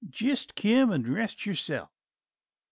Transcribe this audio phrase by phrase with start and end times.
[0.09, 1.91] "Jist come and rest yerself.